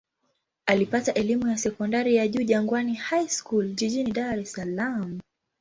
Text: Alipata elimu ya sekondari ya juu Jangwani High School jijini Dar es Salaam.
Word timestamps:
Alipata 0.65 1.13
elimu 1.13 1.47
ya 1.47 1.57
sekondari 1.57 2.15
ya 2.15 2.27
juu 2.27 2.43
Jangwani 2.43 2.93
High 2.93 3.27
School 3.27 3.73
jijini 3.75 4.11
Dar 4.11 4.39
es 4.39 4.51
Salaam. 4.53 5.19